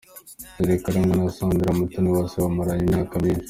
[0.55, 3.39] Jules Karangwa na Sandra Mutoniwase bamaranye imyaka myinshi.